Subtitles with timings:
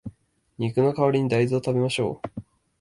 [0.57, 2.41] 肉の代わりに大豆を食べましょう